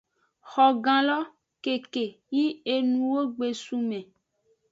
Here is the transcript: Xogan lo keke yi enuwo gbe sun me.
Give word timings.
Xogan 0.51 1.01
lo 1.07 1.19
keke 1.63 2.05
yi 2.35 2.45
enuwo 2.75 3.19
gbe 3.35 3.47
sun 3.63 3.81
me. 3.89 3.99